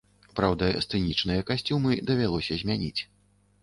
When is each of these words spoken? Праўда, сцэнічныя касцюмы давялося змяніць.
Праўда, 0.37 0.69
сцэнічныя 0.85 1.45
касцюмы 1.53 2.01
давялося 2.11 2.53
змяніць. 2.67 3.01